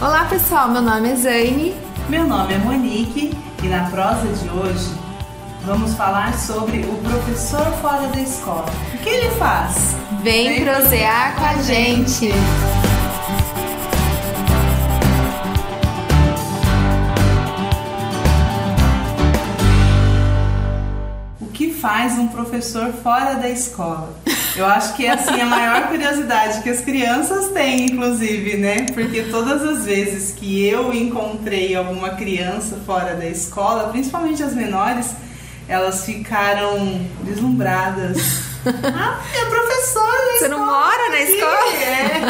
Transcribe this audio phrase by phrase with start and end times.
[0.00, 1.74] Olá pessoal, meu nome é Zaine.
[2.08, 4.94] Meu nome é Monique e na prosa de hoje
[5.62, 8.64] vamos falar sobre o professor fora da escola.
[8.94, 9.94] O que ele faz?
[10.22, 12.30] Vem, Vem prosear com a gente.
[21.42, 24.14] O que faz um professor fora da escola?
[24.56, 28.86] Eu acho que é assim a maior curiosidade que as crianças têm, inclusive, né?
[28.92, 35.14] Porque todas as vezes que eu encontrei alguma criança fora da escola, principalmente as menores,
[35.68, 38.18] elas ficaram deslumbradas.
[38.66, 41.72] ah, é professora Você não mora na escola?
[41.82, 42.20] É.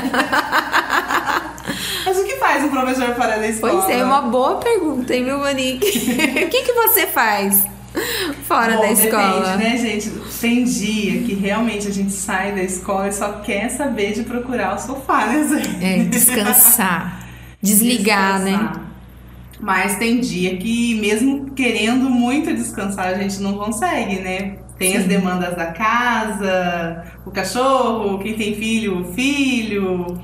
[2.05, 3.83] Mas o que faz um professor fora da escola?
[3.83, 5.87] Pois é, uma boa pergunta, hein, meu Monique?
[6.45, 7.65] o que, que você faz?
[8.47, 9.57] Fora Bom, da escola.
[9.57, 10.11] Depende, né, gente?
[10.41, 14.77] Tem dia que realmente a gente sai da escola e só quer saber de procurar
[14.77, 15.47] o sofá, né?
[15.81, 17.29] É, descansar.
[17.63, 18.51] Desligar, né?
[18.51, 18.79] descansar.
[18.79, 18.87] né?
[19.61, 24.57] Mas tem dia que, mesmo querendo muito descansar, a gente não consegue, né?
[24.79, 24.97] Tem Sim.
[24.97, 30.19] as demandas da casa, o cachorro, quem tem filho, o filho.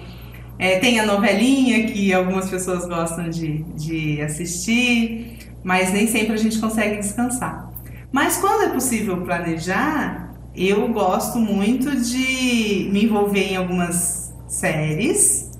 [0.59, 5.36] É, tem a novelinha que algumas pessoas gostam de, de assistir
[5.67, 7.69] mas nem sempre a gente consegue descansar.
[8.12, 15.50] Mas quando é possível planejar, eu gosto muito de me envolver em algumas séries.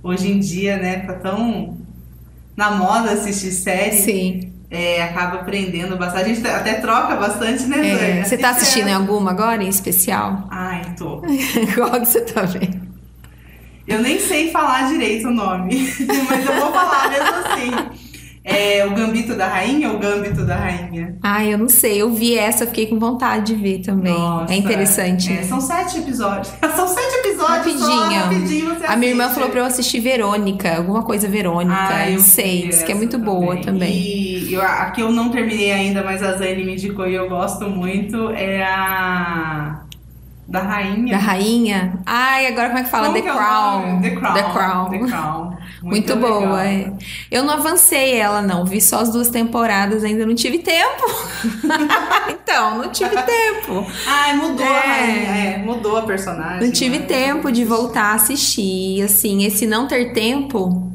[0.00, 1.76] Hoje em dia, né, tá tão
[2.56, 4.04] na moda assistir séries.
[4.04, 4.52] Sim.
[4.70, 6.30] É, acaba aprendendo bastante.
[6.30, 10.46] A gente até troca bastante, né, é, Você tá assistindo alguma agora, em especial?
[10.52, 11.20] Ai, tô.
[11.74, 12.86] Qual que você tá vendo?
[13.88, 15.74] Eu nem sei falar direito o nome,
[16.30, 18.05] mas eu vou falar mesmo assim.
[18.48, 21.16] É o Gambito da Rainha ou Gambito da Rainha?
[21.20, 22.00] Ah, eu não sei.
[22.00, 24.12] Eu vi essa, fiquei com vontade de ver também.
[24.12, 25.32] Nossa, é interessante.
[25.32, 26.54] É, são sete episódios.
[26.76, 27.78] são sete episódios rapidinho.
[27.78, 31.76] Só, rapidinho A minha irmã falou pra eu assistir Verônica, alguma coisa Verônica.
[31.76, 33.34] Ah, eu sei, que é muito também.
[33.34, 33.92] boa também.
[33.92, 37.28] E eu, a que eu não terminei ainda, mas a Zane me indicou e eu
[37.28, 39.82] gosto muito, é a
[40.48, 41.16] da rainha.
[41.16, 41.98] Da rainha?
[42.06, 43.06] Ai, agora como é que fala?
[43.06, 43.82] Como The, que Crown.
[43.82, 44.34] É The Crown.
[44.34, 44.90] The Crown.
[44.90, 45.55] The Crown.
[45.86, 46.92] Muito, Muito boa, é.
[47.30, 48.64] Eu não avancei ela, não.
[48.64, 51.04] Vi só as duas temporadas, ainda não tive tempo.
[52.28, 53.86] então, não tive tempo.
[54.04, 55.54] Ai, mudou é.
[55.54, 56.66] É, mudou a personagem.
[56.66, 57.06] Não tive né?
[57.06, 59.00] tempo de voltar a assistir.
[59.02, 60.92] Assim, esse não ter tempo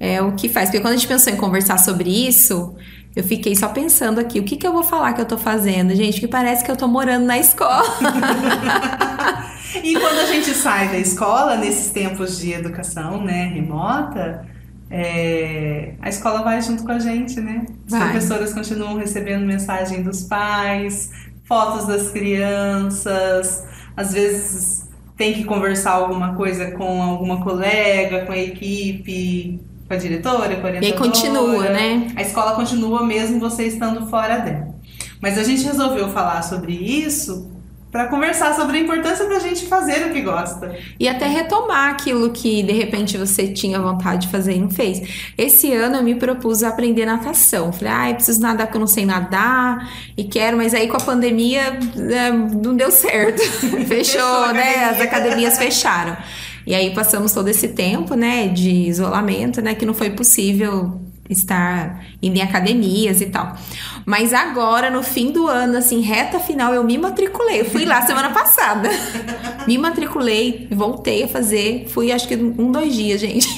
[0.00, 0.70] é o que faz.
[0.70, 2.74] Porque quando a gente pensou em conversar sobre isso,
[3.14, 5.94] eu fiquei só pensando aqui, o que, que eu vou falar que eu tô fazendo?
[5.94, 7.84] Gente, que parece que eu tô morando na escola.
[9.82, 14.46] e quando a gente sai da escola, nesses tempos de educação, né, remota,
[14.90, 17.66] é, a escola vai junto com a gente, né?
[17.86, 18.10] As vai.
[18.10, 21.10] professoras continuam recebendo mensagem dos pais,
[21.44, 23.64] fotos das crianças,
[23.96, 29.96] às vezes tem que conversar alguma coisa com alguma colega, com a equipe, com a
[29.96, 30.86] diretora, com a orientadora.
[30.86, 32.12] E continua, né?
[32.14, 34.74] A escola continua mesmo você estando fora dela.
[35.20, 37.55] Mas a gente resolveu falar sobre isso
[37.96, 40.76] para conversar sobre a importância da gente fazer o que gosta.
[41.00, 45.30] E até retomar aquilo que de repente você tinha vontade de fazer e não fez.
[45.38, 47.72] Esse ano eu me propus a aprender natação.
[47.72, 50.98] Falei, ah, eu preciso nadar porque eu não sei nadar e quero, mas aí com
[50.98, 53.40] a pandemia é, não deu certo.
[53.40, 54.90] Fechou, Fechou né?
[54.90, 56.18] As academias fecharam.
[56.66, 62.04] E aí passamos todo esse tempo, né, de isolamento, né, que não foi possível estar
[62.22, 63.56] indo em academias e tal.
[64.04, 67.60] Mas agora, no fim do ano, assim, reta final, eu me matriculei.
[67.60, 68.88] Eu fui lá semana passada.
[69.66, 71.86] me matriculei, voltei a fazer.
[71.88, 73.48] Fui, acho que um, dois dias, gente.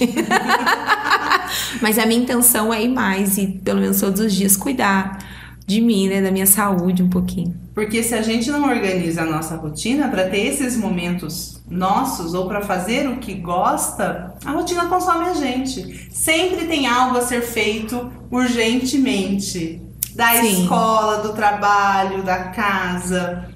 [1.80, 5.18] Mas a minha intenção é ir mais e, pelo menos todos os dias, cuidar
[5.66, 7.54] de mim, né, da minha saúde um pouquinho.
[7.74, 12.46] Porque se a gente não organiza a nossa rotina para ter esses momentos nossos ou
[12.46, 16.08] para fazer o que gosta, a rotina consome a gente.
[16.10, 19.82] Sempre tem algo a ser feito urgentemente.
[20.14, 20.62] Da Sim.
[20.62, 23.48] escola, do trabalho, da casa.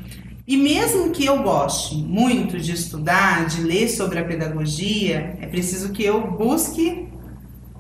[0.47, 5.91] E mesmo que eu goste muito de estudar, de ler sobre a pedagogia, é preciso
[5.91, 7.09] que eu busque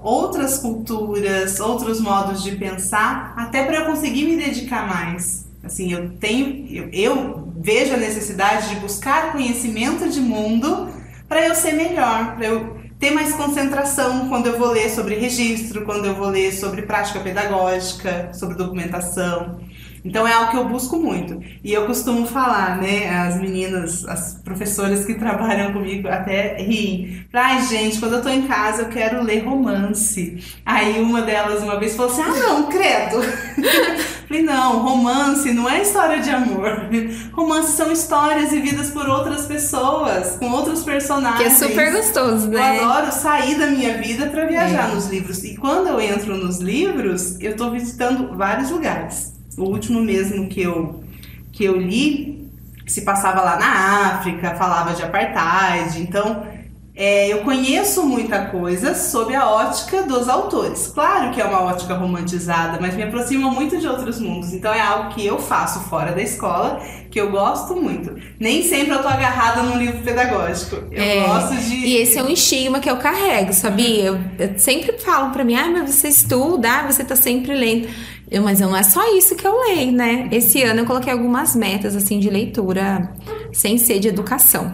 [0.02, 5.46] outras culturas, outros modos de pensar, até para eu conseguir me dedicar mais.
[5.62, 10.88] Assim, eu tenho, eu, eu vejo a necessidade de buscar conhecimento de mundo
[11.28, 15.84] para eu ser melhor, para eu ter mais concentração quando eu vou ler sobre registro,
[15.84, 19.60] quando eu vou ler sobre prática pedagógica, sobre documentação.
[20.04, 21.40] Então é algo que eu busco muito.
[21.62, 23.08] E eu costumo falar, né?
[23.08, 27.24] As meninas, as professoras que trabalham comigo até riem.
[27.32, 30.58] Ai, gente, quando eu tô em casa eu quero ler romance.
[30.66, 33.20] Aí uma delas uma vez falou assim: ah, não, credo.
[34.32, 36.88] Falei, não, romance não é história de amor.
[37.32, 41.58] Romance são histórias vividas por outras pessoas, com outros personagens.
[41.58, 42.78] Que é super gostoso, né?
[42.78, 44.94] Eu adoro sair da minha vida para viajar é.
[44.94, 45.44] nos livros.
[45.44, 49.34] E quando eu entro nos livros, eu tô visitando vários lugares.
[49.58, 51.04] O último mesmo que eu,
[51.52, 52.50] que eu li
[52.86, 56.00] se passava lá na África, falava de apartheid.
[56.00, 56.46] Então,
[56.94, 60.88] é, eu conheço muita coisa sob a ótica dos autores.
[60.88, 64.52] Claro que é uma ótica romantizada, mas me aproxima muito de outros mundos.
[64.52, 68.14] Então é algo que eu faço fora da escola, que eu gosto muito.
[68.38, 70.76] Nem sempre eu tô agarrada num livro pedagógico.
[70.90, 71.76] Eu é, gosto de.
[71.76, 74.04] E esse é um estigma que eu carrego, sabia?
[74.04, 77.88] Eu, eu sempre falo para mim, ah, mas você estuda, ah, você tá sempre lendo.
[78.30, 80.28] Eu, mas não é só isso que eu leio, né?
[80.30, 83.14] Esse ano eu coloquei algumas metas assim de leitura
[83.50, 84.70] sem ser de educação.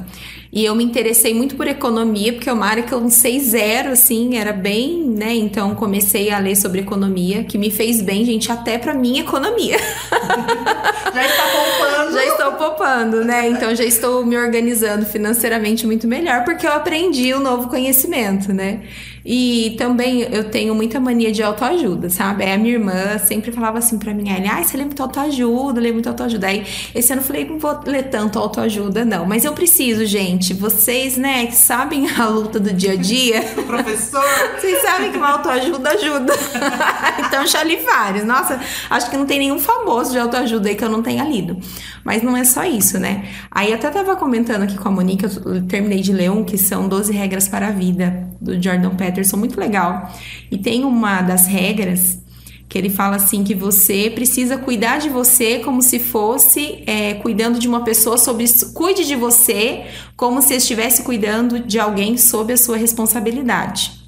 [0.51, 3.39] E eu me interessei muito por economia, porque é uma área que eu não sei
[3.39, 5.35] zero, assim, era bem, né?
[5.35, 9.77] Então comecei a ler sobre economia, que me fez bem, gente, até pra minha economia.
[11.15, 12.13] Já está poupando.
[12.13, 13.49] Já estou poupando, né?
[13.49, 18.53] Então já estou me organizando financeiramente muito melhor, porque eu aprendi o um novo conhecimento,
[18.53, 18.83] né?
[19.25, 22.45] E também eu tenho muita mania de autoajuda, sabe?
[22.45, 25.93] Aí a minha irmã sempre falava assim pra mim, ah, você lê muito autoajuda, lê
[25.93, 26.47] muito autoajuda.
[26.47, 29.27] Aí esse ano eu falei, não vou ler tanto autoajuda, não.
[29.27, 30.55] Mas eu preciso, gente.
[30.55, 33.43] Vocês, né, que sabem a luta do dia a dia.
[33.67, 34.25] professor.
[34.59, 36.33] Vocês sabem que uma autoajuda ajuda.
[37.27, 38.25] então já li vários.
[38.25, 38.61] Nossa,
[38.91, 41.59] acho que não tem nenhum famoso de autoajuda aí que eu não tenha lido.
[42.05, 43.25] Mas não é só isso, né?
[43.51, 46.57] Aí eu até tava comentando aqui com a Monique, eu terminei de ler um que
[46.57, 49.08] são 12 regras para a vida, do Jordan Peterson,
[49.39, 50.13] muito legal.
[50.51, 52.19] E tem uma das regras
[52.69, 57.59] que ele fala assim que você precisa cuidar de você como se fosse é, cuidando
[57.59, 58.45] de uma pessoa sobre
[58.75, 63.99] cuide de você como se estivesse cuidando de alguém sob a sua responsabilidade.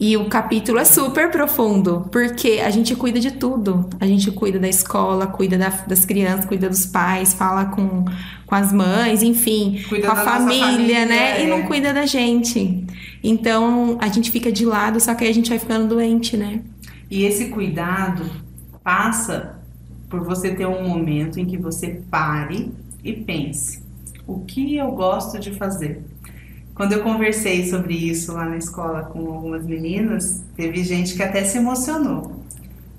[0.00, 3.90] E o capítulo é super profundo, porque a gente cuida de tudo.
[3.98, 8.04] A gente cuida da escola, cuida da, das crianças, cuida dos pais, fala com,
[8.48, 11.38] com as mães, enfim, cuida com a família, família, né?
[11.38, 11.44] É.
[11.44, 12.82] E não cuida da gente.
[13.22, 16.62] Então a gente fica de lado, só que aí a gente vai ficando doente, né?
[17.10, 18.24] E esse cuidado
[18.82, 19.60] passa
[20.08, 22.72] por você ter um momento em que você pare
[23.04, 23.82] e pense:
[24.26, 26.02] o que eu gosto de fazer?
[26.74, 31.44] Quando eu conversei sobre isso lá na escola com algumas meninas, teve gente que até
[31.44, 32.37] se emocionou.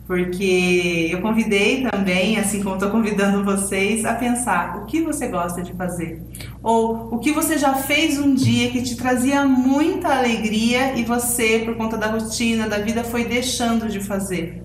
[0.10, 5.62] Porque eu convidei também, assim como estou convidando vocês, a pensar o que você gosta
[5.62, 6.20] de fazer.
[6.64, 11.60] Ou o que você já fez um dia que te trazia muita alegria e você,
[11.60, 14.64] por conta da rotina, da vida, foi deixando de fazer.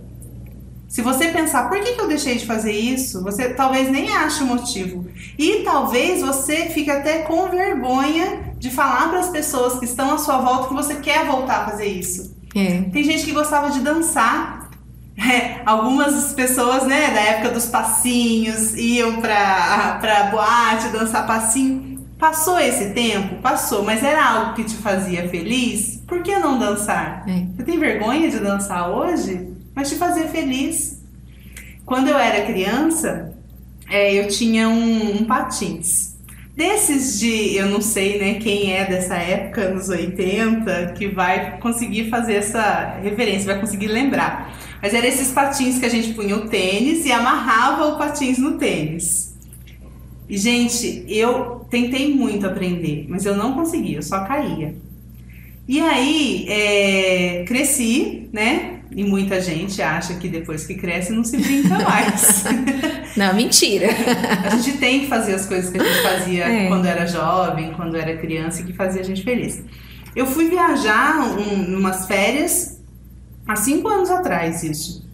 [0.88, 3.22] Se você pensar, por que, que eu deixei de fazer isso?
[3.22, 5.04] Você talvez nem ache o motivo.
[5.38, 10.16] E talvez você fique até com vergonha de falar para as pessoas que estão à
[10.16, 12.34] sua volta que você quer voltar a fazer isso.
[12.54, 12.82] É.
[12.82, 14.63] Tem gente que gostava de dançar.
[15.16, 22.04] É, algumas pessoas, né, da época dos passinhos, iam pra, pra boate dançar passinho.
[22.18, 23.36] Passou esse tempo?
[23.36, 26.02] Passou, mas era algo que te fazia feliz?
[26.06, 27.24] Por que não dançar?
[27.28, 27.46] É.
[27.56, 29.48] Você tem vergonha de dançar hoje?
[29.74, 31.02] Mas te fazia feliz.
[31.84, 33.34] Quando eu era criança,
[33.88, 36.14] é, eu tinha um, um patins.
[36.56, 42.08] Desses de, eu não sei, né, quem é dessa época, anos 80, que vai conseguir
[42.08, 44.54] fazer essa referência, vai conseguir lembrar.
[44.84, 48.58] Mas eram esses patins que a gente punha o tênis e amarrava o patins no
[48.58, 49.34] tênis.
[50.28, 54.74] E, gente, eu tentei muito aprender, mas eu não conseguia, eu só caía.
[55.66, 58.80] E aí, é, cresci, né?
[58.94, 62.44] E muita gente acha que depois que cresce não se brinca mais.
[63.16, 63.88] não, mentira.
[64.44, 66.68] A gente tem que fazer as coisas que a gente fazia é.
[66.68, 69.62] quando era jovem, quando era criança e que fazia a gente feliz.
[70.14, 72.73] Eu fui viajar um, umas férias
[73.46, 75.04] há cinco anos atrás, isso.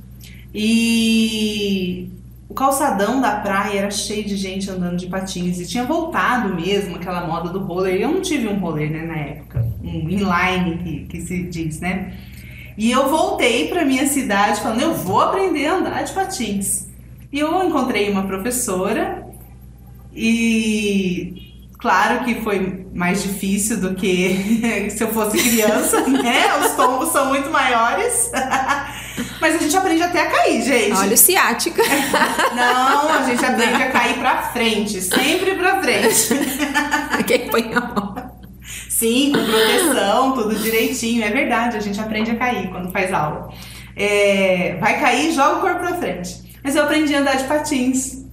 [0.54, 2.10] E
[2.48, 6.96] o calçadão da praia era cheio de gente andando de patins e tinha voltado mesmo
[6.96, 8.00] aquela moda do roller.
[8.00, 12.12] Eu não tive um roller né, na época, um inline que, que se diz, né?
[12.76, 16.88] E eu voltei para minha cidade falando, eu vou aprender a andar de patins.
[17.32, 19.26] E eu encontrei uma professora
[20.12, 21.49] e
[21.80, 26.56] claro que foi mais difícil do que se eu fosse criança, né?
[26.58, 28.30] Os tombos são muito maiores.
[29.40, 30.92] Mas a gente aprende até a cair, gente.
[30.92, 31.82] Olha o ciática.
[32.54, 36.28] Não, a gente aprende a cair pra frente, sempre pra frente.
[37.26, 38.14] Quem põe a mão.
[38.88, 41.24] Sim, com proteção, tudo direitinho.
[41.24, 43.48] É verdade, a gente aprende a cair quando faz aula.
[43.96, 46.58] É, vai cair, joga o corpo pra frente.
[46.62, 48.24] Mas eu aprendi a andar de patins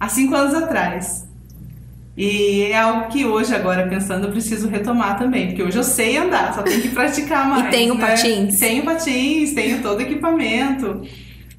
[0.00, 1.27] há cinco anos atrás.
[2.18, 6.16] E é algo que hoje, agora pensando, eu preciso retomar também, porque hoje eu sei
[6.16, 7.66] andar, só tenho que praticar mais.
[7.66, 8.08] e tenho né?
[8.08, 8.58] patins?
[8.58, 11.02] Tenho patins, tenho todo o equipamento.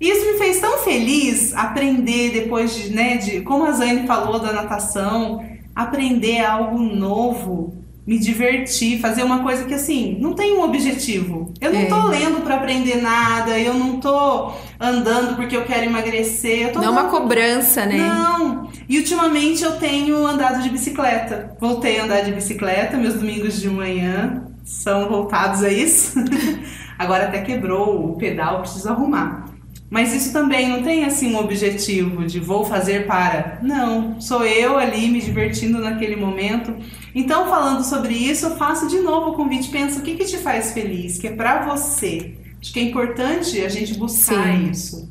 [0.01, 4.51] Isso me fez tão feliz aprender depois de, né, de como a Zane falou da
[4.51, 7.78] natação, aprender algo novo,
[8.09, 11.53] me divertir, fazer uma coisa que assim, não tem um objetivo.
[11.61, 11.85] Eu não é.
[11.85, 16.69] tô lendo para aprender nada, eu não tô andando porque eu quero emagrecer.
[16.69, 17.97] Eu não é uma cobrança, né?
[17.97, 18.67] Não.
[18.89, 21.55] E ultimamente eu tenho andado de bicicleta.
[21.59, 26.17] Voltei a andar de bicicleta, meus domingos de manhã são voltados a isso.
[26.97, 29.48] Agora até quebrou o pedal, preciso arrumar.
[29.89, 33.59] Mas isso também não tem assim um objetivo de vou fazer para.
[33.63, 36.75] Não, sou eu ali me divertindo naquele momento.
[37.15, 39.69] Então, falando sobre isso, eu faço de novo o convite.
[39.69, 42.35] Pensa o que, que te faz feliz, que é para você.
[42.61, 44.69] Acho que é importante a gente buscar Sim.
[44.69, 45.09] isso.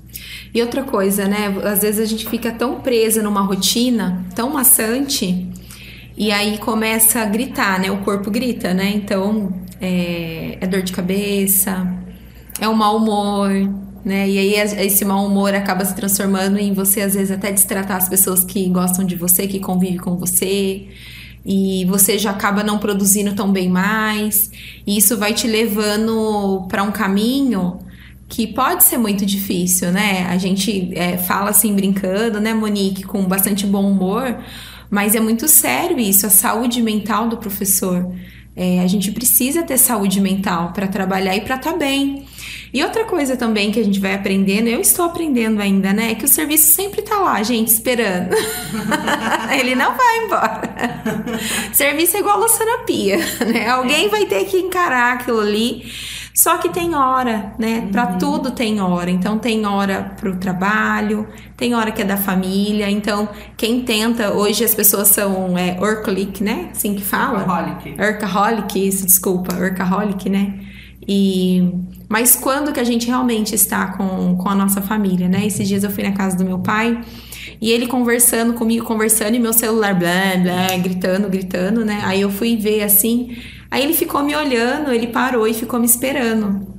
[0.55, 1.55] E outra coisa, né?
[1.65, 5.47] Às vezes a gente fica tão presa numa rotina, tão maçante,
[6.17, 7.91] e aí começa a gritar, né?
[7.91, 8.93] O corpo grita, né?
[8.95, 11.87] Então, é, é dor de cabeça,
[12.61, 13.51] é um mau humor,
[14.09, 14.29] né?
[14.29, 18.09] E aí esse mau humor acaba se transformando em você às vezes até destratar as
[18.09, 20.89] pessoas que gostam de você, que convivem com você.
[21.45, 24.51] E você já acaba não produzindo tão bem mais.
[24.87, 27.79] E isso vai te levando para um caminho
[28.29, 30.27] que pode ser muito difícil, né?
[30.29, 34.37] A gente é, fala assim brincando, né, Monique, com bastante bom humor,
[34.91, 38.11] mas é muito sério isso, a saúde mental do professor.
[38.55, 42.27] É, a gente precisa ter saúde mental para trabalhar e para estar tá bem.
[42.73, 46.13] E outra coisa também que a gente vai aprendendo, eu estou aprendendo ainda, né?
[46.13, 48.35] É que o serviço sempre tá lá, gente, esperando.
[49.59, 50.63] Ele não vai embora.
[51.73, 53.69] serviço é igual louça na pia, né?
[53.69, 55.91] Alguém vai ter que encarar aquilo ali.
[56.39, 57.81] Só que tem hora, né?
[57.81, 57.91] Uhum.
[57.91, 59.11] Para tudo tem hora.
[59.11, 62.89] Então tem hora para o trabalho, tem hora que é da família.
[62.89, 66.69] Então quem tenta, hoje as pessoas são é, workaholic, né?
[66.71, 67.41] Assim que fala.
[67.41, 68.01] Workaholic.
[68.01, 70.61] Workaholic, isso, desculpa, workaholic, né?
[71.09, 71.73] E
[72.09, 75.47] mas quando que a gente realmente está com, com a nossa família, né?
[75.47, 77.01] Esses dias eu fui na casa do meu pai
[77.61, 82.01] e ele conversando comigo, conversando, e meu celular blá, blá, gritando, gritando, né?
[82.05, 83.37] Aí eu fui ver assim.
[83.71, 86.78] Aí ele ficou me olhando, ele parou e ficou me esperando.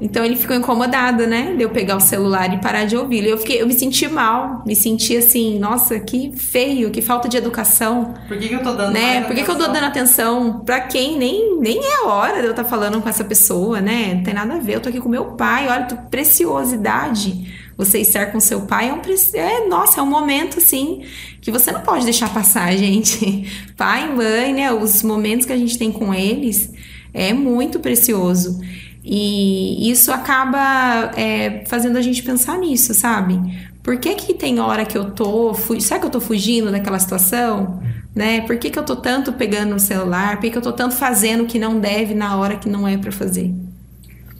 [0.00, 1.54] Então ele ficou incomodado, né?
[1.54, 3.26] De eu pegar o celular e parar de ouvi-lo.
[3.28, 7.36] Eu, fiquei, eu me senti mal, me senti assim, nossa, que feio, que falta de
[7.36, 8.14] educação.
[8.26, 9.22] Por que, que eu tô dando né?
[9.22, 12.50] Por que, que eu tô dando atenção pra quem nem, nem é hora de eu
[12.50, 14.14] estar tá falando com essa pessoa, né?
[14.14, 14.76] Não tem nada a ver.
[14.76, 17.70] Eu tô aqui com meu pai, olha, preciosidade.
[17.76, 19.00] Você estar com seu pai é um
[19.34, 21.02] é, nossa, é um momento assim
[21.40, 23.46] que você não pode deixar passar, gente.
[23.76, 24.72] Pai, mãe, né?
[24.72, 26.70] Os momentos que a gente tem com eles
[27.12, 28.60] é muito precioso.
[29.02, 33.40] E isso acaba é, fazendo a gente pensar nisso, sabe?
[33.82, 35.54] Por que, que tem hora que eu tô.
[35.80, 37.82] Será que eu tô fugindo daquela situação?
[38.14, 38.42] Né?
[38.42, 40.36] Por que, que eu tô tanto pegando no celular?
[40.36, 42.86] Por que, que eu tô tanto fazendo o que não deve na hora que não
[42.86, 43.54] é para fazer?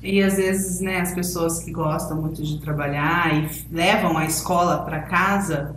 [0.03, 4.79] E às vezes, né, as pessoas que gostam muito de trabalhar e levam a escola
[4.79, 5.77] para casa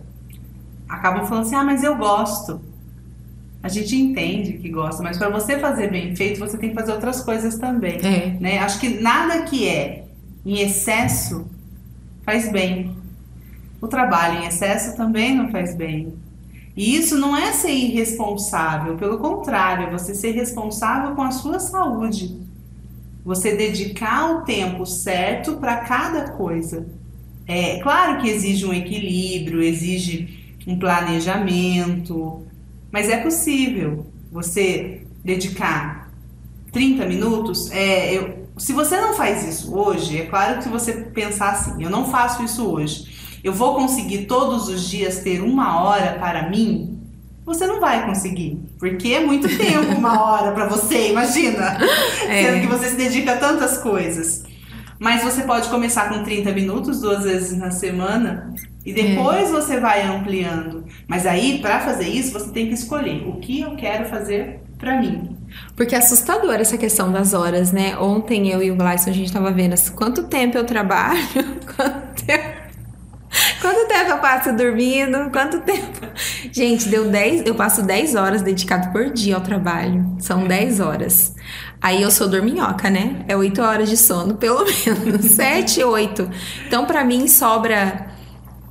[0.88, 2.62] acabam falando assim: ah, mas eu gosto.
[3.64, 6.92] A gente entende que gosta, mas para você fazer bem feito, você tem que fazer
[6.92, 7.98] outras coisas também.
[8.04, 8.38] É.
[8.38, 8.60] Né?
[8.60, 10.04] Acho que nada que é
[10.46, 11.48] em excesso
[12.26, 12.94] faz bem.
[13.80, 16.14] O trabalho em excesso também não faz bem.
[16.76, 21.60] E isso não é ser irresponsável, pelo contrário, é você ser responsável com a sua
[21.60, 22.38] saúde.
[23.24, 26.86] Você dedicar o tempo certo para cada coisa.
[27.48, 32.46] É claro que exige um equilíbrio, exige um planejamento,
[32.94, 36.12] mas é possível você dedicar
[36.72, 37.72] 30 minutos.
[37.72, 41.84] É, eu, se você não faz isso hoje, é claro que se você pensar assim,
[41.84, 46.52] eu não faço isso hoje, eu vou conseguir todos os dias ter uma hora para
[46.52, 47.02] mim,
[47.44, 51.80] você não vai conseguir, porque é muito tempo uma hora para você, imagina,
[52.30, 52.44] é.
[52.44, 54.44] sendo que você se dedica a tantas coisas.
[55.00, 58.54] Mas você pode começar com 30 minutos, duas vezes na semana,
[58.86, 59.52] e depois é.
[59.52, 60.86] você vai ampliando.
[61.08, 65.00] Mas aí, para fazer isso, você tem que escolher o que eu quero fazer para
[65.00, 65.38] mim.
[65.76, 67.98] Porque é assustador essa questão das horas, né?
[67.98, 71.20] Ontem eu e o Gleison, a gente tava vendo assim, quanto tempo eu trabalho,
[71.76, 72.64] quanto tempo...
[73.60, 75.32] Quanto tempo eu passo dormindo?
[75.32, 76.06] Quanto tempo?
[76.52, 80.06] Gente, deu 10, eu passo 10 horas dedicado por dia ao trabalho.
[80.20, 81.34] São 10 horas.
[81.82, 83.26] Aí eu sou dorminhoca, né?
[83.28, 85.26] É 8 horas de sono, pelo menos.
[85.32, 86.30] 7, 8.
[86.68, 88.13] Então, para mim, sobra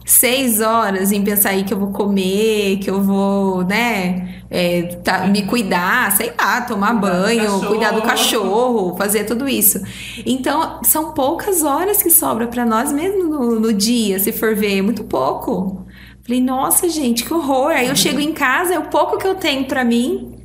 [0.04, 5.26] seis horas em pensar aí que eu vou comer, que eu vou, né, é, tá,
[5.26, 9.80] me cuidar, sei lá, tomar cuidar banho, do cuidar do cachorro, fazer tudo isso.
[10.26, 14.78] Então, são poucas horas que sobra para nós mesmo no, no, dia, se for ver,
[14.78, 15.86] é muito pouco.
[16.22, 17.70] Falei, nossa, gente, que horror.
[17.70, 20.36] Aí eu chego em casa, é o pouco que eu tenho para mim,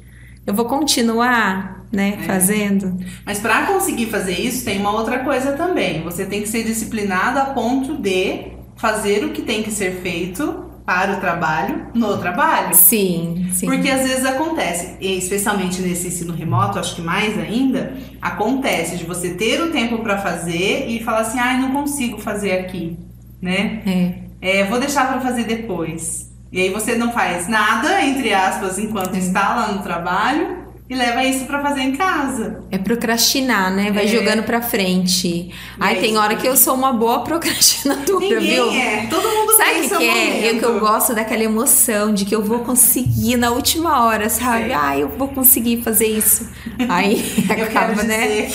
[0.45, 2.17] eu vou continuar né?
[2.19, 2.23] É.
[2.23, 2.97] Fazendo.
[3.25, 6.03] Mas para conseguir fazer isso, tem uma outra coisa também.
[6.03, 10.65] Você tem que ser disciplinado a ponto de fazer o que tem que ser feito
[10.85, 12.73] para o trabalho no trabalho.
[12.73, 13.65] Sim, sim.
[13.65, 19.03] Porque às vezes acontece, e especialmente nesse ensino remoto, acho que mais ainda, acontece de
[19.03, 22.97] você ter o tempo para fazer e falar assim, ai, não consigo fazer aqui,
[23.41, 23.81] né?
[23.85, 24.59] É.
[24.61, 26.31] É, vou deixar para fazer depois.
[26.53, 31.23] E aí você não faz nada, entre aspas, enquanto está lá no trabalho e leva
[31.23, 32.63] isso para fazer em casa.
[32.71, 33.91] É procrastinar, né?
[33.91, 34.07] Vai É.
[34.07, 35.53] jogando pra frente.
[35.79, 38.71] Ai, é tem hora que eu sou uma boa procrastinadora, Ninguém viu?
[38.71, 40.51] é, todo mundo Sabe tem que, seu que é?
[40.51, 44.65] Eu que eu gosto daquela emoção de que eu vou conseguir na última hora, sabe?
[44.65, 44.73] Sei.
[44.73, 46.47] Ai, eu vou conseguir fazer isso.
[46.87, 48.47] Aí Eu acaba, quero né?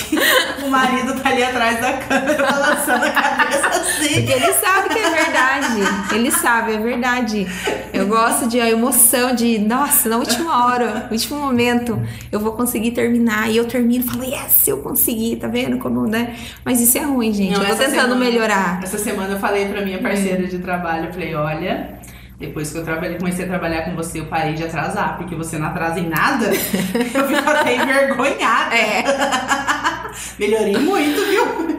[0.64, 4.14] o marido tá ali atrás da câmera balançando a cabeça assim.
[4.14, 6.14] Porque ele sabe que é verdade.
[6.14, 7.46] Ele sabe, é verdade.
[7.92, 12.00] Eu gosto de a emoção de, nossa, na última hora, último momento,
[12.32, 13.50] eu vou conseguir terminar.
[13.50, 16.34] E eu termino e falo, yes, eu consegui, tá vendo como, né?
[16.64, 17.52] Mas isso é ruim, gente.
[17.52, 18.80] Não, eu tô tentando semana- melhorar.
[18.82, 22.00] Essa semana eu falei pra minha parceira de trabalho, falei, olha,
[22.40, 25.58] depois que eu trabalhei, comecei a trabalhar com você, eu parei de atrasar, porque você
[25.58, 28.74] não atrasa em nada, eu fico até envergonhada.
[28.74, 29.04] É,
[30.38, 31.72] Melhorei muito, viu?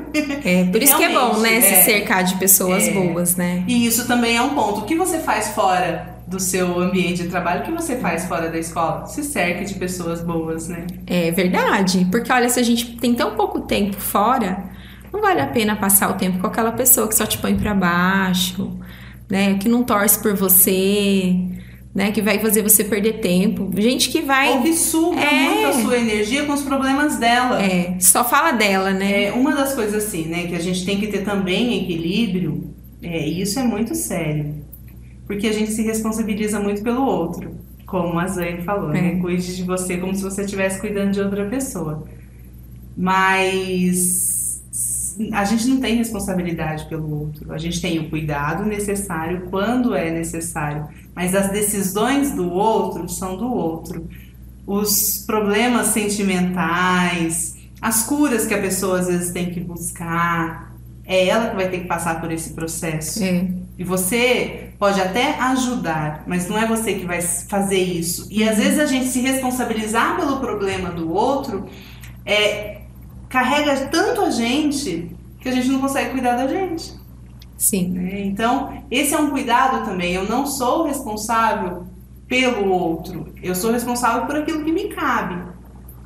[0.46, 1.50] é, por isso que é bom, né?
[1.50, 1.84] Realmente, Se é.
[1.84, 2.92] cercar de pessoas É.
[2.92, 3.64] boas, né?
[3.68, 4.82] E isso também é um ponto.
[4.82, 7.62] O que você faz fora do seu ambiente de trabalho?
[7.62, 9.06] O que você faz fora da escola?
[9.06, 10.86] Se cerque de pessoas boas, né?
[11.08, 12.06] É verdade.
[12.12, 14.70] Porque olha, se a gente tem tão pouco tempo fora,
[15.14, 17.74] não vale a pena passar o tempo com aquela pessoa que só te põe pra
[17.74, 18.78] baixo,
[19.30, 19.56] né?
[19.58, 21.36] Que não torce por você,
[21.96, 22.12] né?
[22.12, 23.70] Que vai fazer você perder tempo.
[23.78, 24.50] Gente que vai.
[24.54, 25.50] Ou que suga É.
[25.50, 27.62] muito a sua energia com os problemas dela.
[27.64, 29.26] É, só fala dela, né?
[29.26, 33.28] É, uma das coisas assim, né, que a gente tem que ter também equilíbrio, é,
[33.28, 34.63] e isso é muito sério,
[35.34, 37.56] porque a gente se responsabiliza muito pelo outro,
[37.88, 39.14] como a Zane falou, né?
[39.14, 39.20] É.
[39.20, 42.04] Cuide de você como se você estivesse cuidando de outra pessoa.
[42.96, 44.62] Mas
[45.32, 50.12] a gente não tem responsabilidade pelo outro, a gente tem o cuidado necessário quando é
[50.12, 54.08] necessário, mas as decisões do outro são do outro.
[54.68, 60.76] Os problemas sentimentais, as curas que a pessoa às vezes tem que buscar,
[61.06, 63.24] é ela que vai ter que passar por esse processo.
[63.24, 63.48] É.
[63.78, 68.28] E você pode até ajudar, mas não é você que vai fazer isso.
[68.30, 71.70] E às vezes a gente se responsabilizar pelo problema do outro
[72.26, 72.82] é,
[73.30, 76.94] carrega tanto a gente que a gente não consegue cuidar da gente.
[77.58, 77.92] Sim.
[77.92, 78.26] né?
[78.26, 80.16] Então, esse é um cuidado também.
[80.16, 81.86] Eu não sou responsável
[82.28, 85.44] pelo outro, eu sou responsável por aquilo que me cabe.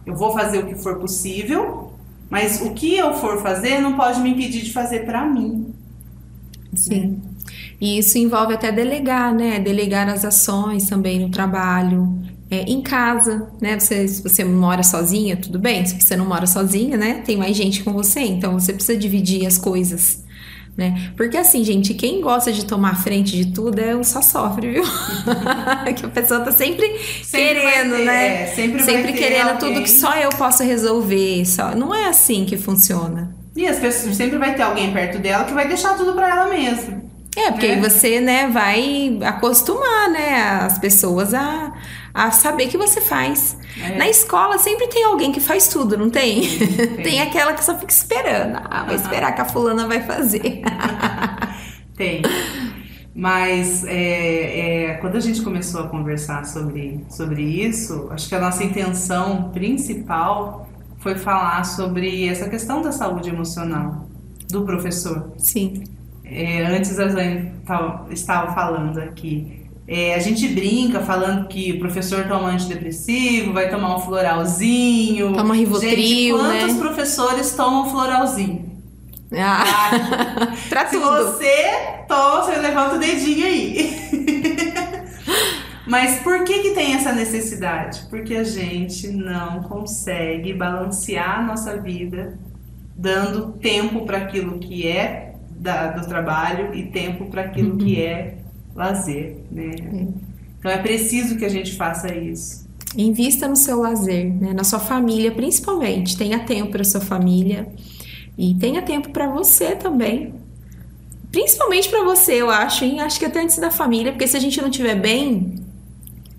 [0.06, 1.94] Eu vou fazer o que for possível,
[2.30, 5.74] mas o que eu for fazer não pode me impedir de fazer para mim.
[6.76, 7.27] Sim.
[7.80, 9.60] E isso envolve até delegar, né?
[9.60, 12.18] Delegar as ações também no trabalho,
[12.50, 13.80] é, em casa, né?
[13.80, 15.86] Você, se você mora sozinha, tudo bem.
[15.86, 17.22] Se você não mora sozinha, né?
[17.26, 20.26] Tem mais gente com você, então você precisa dividir as coisas.
[20.78, 21.12] Né?
[21.18, 24.84] Porque assim, gente, quem gosta de tomar frente de tudo é o só sofre, viu?
[25.96, 26.88] que a pessoa tá sempre,
[27.24, 28.44] Sempre querendo, ter, né?
[28.44, 29.74] é, sempre, sempre querendo alguém.
[29.74, 31.44] tudo que só eu posso resolver.
[31.48, 31.74] Só...
[31.74, 33.36] Não é assim que funciona.
[33.56, 36.48] E as pessoas sempre vai ter alguém perto dela que vai deixar tudo para ela
[36.48, 37.07] mesma.
[37.38, 37.74] É, porque né?
[37.76, 41.72] aí você, né, vai acostumar, né, as pessoas a,
[42.12, 43.56] a saber que você faz.
[43.80, 43.96] É.
[43.96, 46.42] Na escola sempre tem alguém que faz tudo, não tem?
[46.42, 46.88] Tem.
[47.04, 48.60] Tem, aquela que só fica esperando.
[48.70, 50.62] Ah, vou esperar que a fulana vai fazer.
[51.96, 52.24] Tem.
[53.14, 58.40] Mas é, é, quando a gente começou a conversar sobre, sobre isso, acho que a
[58.40, 60.68] nossa intenção principal
[61.00, 64.08] foi falar sobre essa questão da saúde emocional
[64.50, 65.34] do professor.
[65.38, 65.84] Sim,
[66.30, 69.66] É, antes a Zane tava- estava falando aqui.
[69.88, 75.34] É, a gente brinca falando que o professor toma antidepressivo, vai tomar um floralzinho.
[75.34, 76.80] Toma Rivotril, gente, quantos né?
[76.82, 78.66] professores tomam floralzinho?
[79.34, 81.06] ah, pra Se tudo.
[81.32, 83.98] você toma, você levanta o dedinho aí.
[85.88, 88.08] Mas por que que tem essa necessidade?
[88.10, 92.38] Porque a gente não consegue balancear a nossa vida
[92.96, 95.27] dando tempo para aquilo que é
[95.68, 98.38] da- do trabalho e tempo para aquilo que é
[98.74, 100.08] lazer, né?
[100.60, 102.66] Então é preciso que a gente faça isso.
[102.96, 104.54] Invista no seu lazer, né?
[104.54, 106.18] Na sua família, principalmente.
[106.18, 107.68] Tenha tempo para sua família
[108.38, 110.34] e tenha tempo para você também.
[111.32, 113.02] Principalmente para você, eu acho, hein?
[113.02, 115.56] Acho que até antes da família, porque se a gente não estiver bem,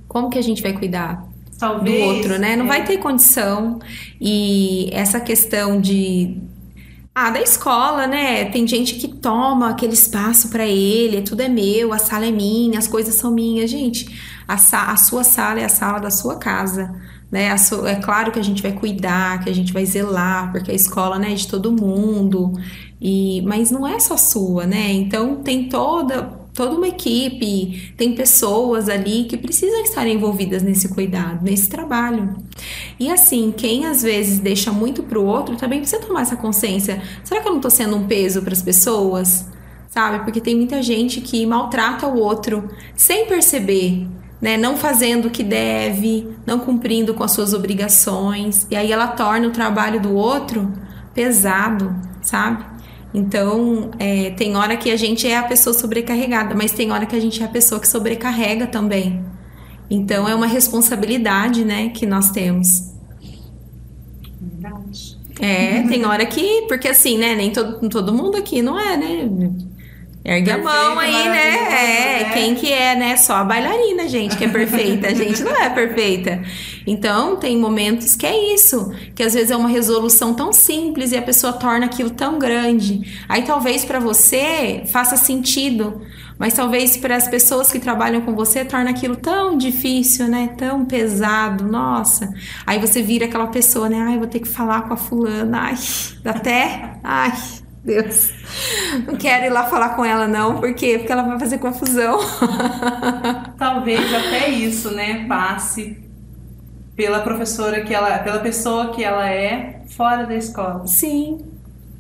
[0.09, 1.27] como que a gente vai cuidar?
[1.53, 2.57] do Talvez outro, né?
[2.57, 3.81] Não é, vai ter condição.
[4.21, 6.39] E essa questão de
[7.19, 8.45] ah, da escola, né?
[8.47, 12.79] Tem gente que toma aquele espaço pra ele, tudo é meu, a sala é minha,
[12.79, 14.07] as coisas são minhas, gente.
[14.47, 16.95] A, a sua sala é a sala da sua casa,
[17.31, 17.55] né?
[17.87, 21.19] É claro que a gente vai cuidar, que a gente vai zelar, porque a escola
[21.19, 22.53] né, é de todo mundo,
[23.01, 24.93] e mas não é só sua, né?
[24.93, 31.45] Então tem toda toda uma equipe, tem pessoas ali que precisam estar envolvidas nesse cuidado,
[31.45, 32.37] nesse trabalho.
[32.99, 37.03] E assim, quem às vezes deixa muito pro outro, também precisa tomar essa consciência.
[37.25, 39.47] Será que eu não tô sendo um peso para as pessoas?
[39.89, 40.25] Sabe?
[40.25, 44.07] Porque tem muita gente que maltrata o outro sem perceber
[44.41, 49.09] né, não fazendo o que deve, não cumprindo com as suas obrigações, e aí ela
[49.09, 50.73] torna o trabalho do outro
[51.13, 52.65] pesado, sabe?
[53.13, 57.17] Então, é, tem hora que a gente é a pessoa sobrecarregada, mas tem hora que
[57.17, 59.25] a gente é a pessoa que sobrecarrega também.
[59.91, 62.93] Então, é uma responsabilidade, né, que nós temos.
[64.41, 65.19] Verdade.
[65.41, 69.31] É, tem hora que, porque assim, né, nem todo, todo mundo aqui não é, né?
[70.29, 71.55] Ergue a mão aí, né?
[71.55, 72.31] É, né?
[72.35, 73.17] quem que é, né?
[73.17, 75.09] Só a bailarina, gente, que é perfeita.
[75.09, 76.43] A gente não é perfeita.
[76.87, 81.17] Então, tem momentos que é isso, que às vezes é uma resolução tão simples e
[81.17, 83.25] a pessoa torna aquilo tão grande.
[83.27, 86.03] Aí talvez para você faça sentido,
[86.39, 90.51] mas talvez para as pessoas que trabalham com você torna aquilo tão difícil, né?
[90.59, 91.65] Tão pesado.
[91.65, 92.35] Nossa.
[92.67, 93.99] Aí você vira aquela pessoa, né?
[94.03, 95.59] Ai, vou ter que falar com a fulana.
[95.59, 95.75] Ai,
[96.27, 96.99] até.
[97.03, 97.33] Ai.
[97.85, 98.33] Deus.
[99.07, 100.61] Não quero ir lá falar com ela, não.
[100.61, 100.99] Por quê?
[100.99, 102.19] Porque ela vai fazer confusão.
[103.57, 105.27] Talvez até isso, né?
[105.27, 105.97] Passe
[106.97, 110.87] pela professora que ela, pela pessoa que ela é fora da escola.
[110.87, 111.39] Sim.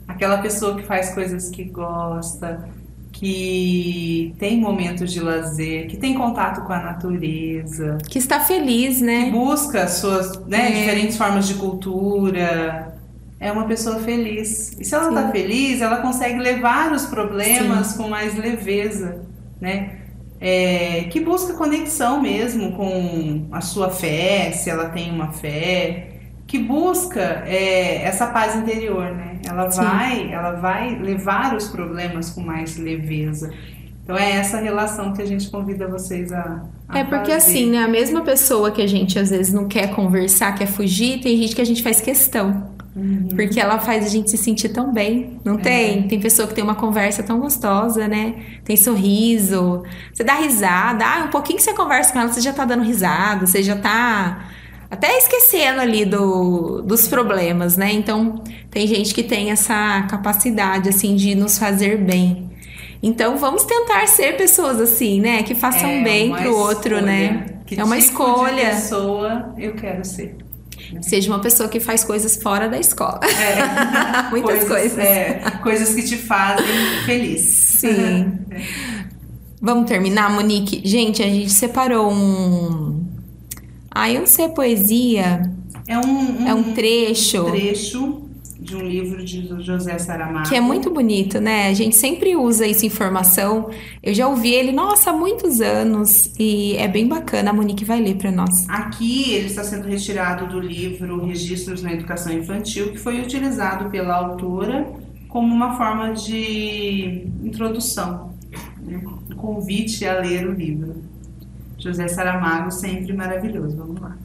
[0.06, 2.68] Aquela pessoa que faz coisas que gosta,
[3.12, 9.26] que tem momentos de lazer, que tem contato com a natureza, que está feliz, né?
[9.26, 10.80] Que busca suas né, é.
[10.80, 12.97] diferentes formas de cultura,
[13.40, 14.76] é uma pessoa feliz.
[14.78, 17.98] E se ela está feliz, ela consegue levar os problemas Sim.
[17.98, 19.22] com mais leveza,
[19.60, 19.98] né?
[20.40, 26.10] É, que busca conexão mesmo com a sua fé, se ela tem uma fé,
[26.46, 29.38] que busca é, essa paz interior, né?
[29.46, 29.82] Ela Sim.
[29.82, 33.52] vai, ela vai levar os problemas com mais leveza.
[34.02, 37.34] Então é essa relação que a gente convida vocês a, a é porque fazer.
[37.34, 37.84] assim, né?
[37.84, 41.54] A mesma pessoa que a gente às vezes não quer conversar, quer fugir, tem gente
[41.54, 42.77] que a gente faz questão.
[42.98, 43.28] Uhum.
[43.36, 45.58] Porque ela faz a gente se sentir tão bem, não é.
[45.58, 46.08] tem?
[46.08, 48.34] Tem pessoa que tem uma conversa tão gostosa, né?
[48.64, 52.52] Tem sorriso, você dá risada, ah, um pouquinho que você conversa com ela, você já
[52.52, 54.48] tá dando risada, você já tá
[54.90, 57.92] até esquecendo ali do, dos problemas, né?
[57.92, 62.50] Então, tem gente que tem essa capacidade, assim, de nos fazer bem.
[63.00, 65.44] Então, vamos tentar ser pessoas assim, né?
[65.44, 67.46] Que façam é bem pro outro, né?
[67.64, 68.70] Que é uma tipo escolha.
[68.70, 70.36] De pessoa eu quero ser.
[71.02, 73.20] Seja uma pessoa que faz coisas fora da escola.
[73.24, 74.28] É.
[74.30, 74.68] Muitas coisas.
[74.68, 74.98] coisas.
[74.98, 76.66] É, coisas que te fazem
[77.04, 77.40] feliz.
[77.42, 78.38] Sim.
[79.60, 80.80] Vamos terminar, Monique?
[80.84, 83.04] Gente, a gente separou um.
[83.90, 85.50] Ah, eu não sei, poesia.
[85.86, 87.46] É um, um, é um trecho.
[87.46, 88.27] Um trecho
[88.68, 90.48] de um livro de José Saramago.
[90.48, 91.68] Que é muito bonito, né?
[91.68, 93.70] A gente sempre usa isso em formação.
[94.02, 96.30] Eu já ouvi ele, nossa, há muitos anos.
[96.38, 97.50] E é bem bacana.
[97.50, 98.68] A Monique vai ler para nós.
[98.68, 104.14] Aqui ele está sendo retirado do livro Registros na Educação Infantil, que foi utilizado pela
[104.14, 104.86] autora
[105.28, 108.34] como uma forma de introdução,
[108.82, 109.00] né?
[109.30, 111.02] um convite a ler o livro.
[111.78, 113.76] José Saramago, sempre maravilhoso.
[113.76, 114.16] Vamos lá.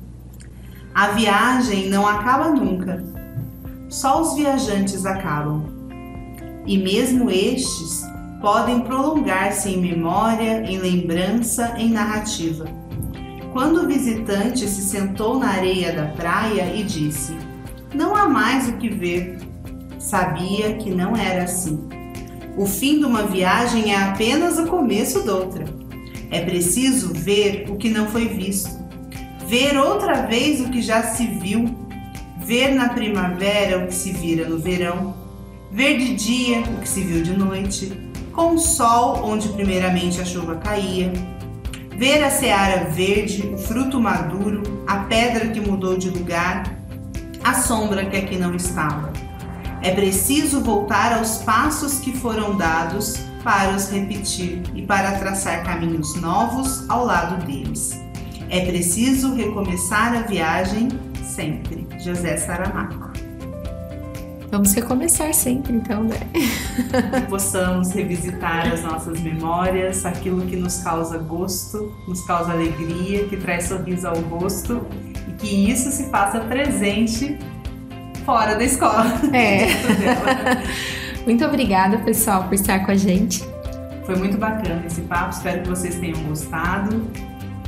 [0.93, 3.12] A viagem não acaba nunca
[3.93, 5.65] só os viajantes acabam.
[6.65, 8.03] E mesmo estes
[8.41, 12.65] podem prolongar-se em memória, em lembrança, em narrativa.
[13.51, 17.37] Quando o visitante se sentou na areia da praia e disse:
[17.93, 19.37] Não há mais o que ver,
[19.99, 21.87] sabia que não era assim.
[22.57, 25.65] O fim de uma viagem é apenas o começo de outra.
[26.31, 28.71] É preciso ver o que não foi visto,
[29.47, 31.82] ver outra vez o que já se viu
[32.45, 35.15] ver na primavera o que se vira no verão,
[35.71, 37.91] ver de dia o que se viu de noite,
[38.31, 41.11] com o sol onde primeiramente a chuva caía,
[41.97, 46.63] ver a seara verde, o fruto maduro, a pedra que mudou de lugar,
[47.43, 49.11] a sombra que aqui não estava.
[49.81, 56.15] É preciso voltar aos passos que foram dados para os repetir e para traçar caminhos
[56.15, 58.01] novos ao lado deles.
[58.49, 60.87] É preciso recomeçar a viagem
[61.23, 61.82] sempre.
[62.03, 63.11] José Saramago.
[64.51, 66.19] Vamos recomeçar sempre, então, né?
[66.31, 73.37] que possamos revisitar as nossas memórias, aquilo que nos causa gosto, nos causa alegria, que
[73.37, 74.85] traz sorriso ao rosto
[75.27, 77.39] e que isso se faça presente
[78.25, 79.05] fora da escola.
[79.33, 79.67] É.
[81.25, 83.43] muito obrigada, pessoal, por estar com a gente.
[84.05, 87.07] Foi muito bacana esse papo, espero que vocês tenham gostado.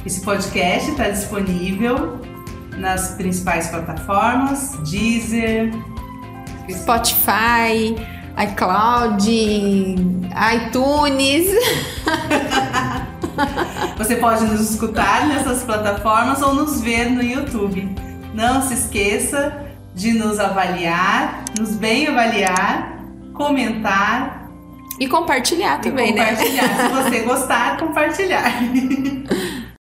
[0.05, 2.34] Esse podcast está disponível
[2.77, 5.71] nas principais plataformas, Deezer,
[6.69, 7.95] Spotify,
[8.37, 9.25] iCloud,
[10.55, 11.47] iTunes.
[13.97, 17.93] Você pode nos escutar nessas plataformas ou nos ver no YouTube.
[18.33, 22.99] Não se esqueça de nos avaliar, nos bem avaliar,
[23.33, 24.49] comentar
[24.99, 26.29] e compartilhar e também, né?
[26.29, 26.77] compartilhar.
[26.77, 28.51] Se você gostar, compartilhar.